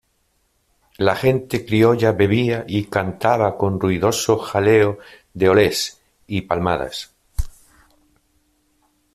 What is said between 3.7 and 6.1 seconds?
ruidoso jaleo de olés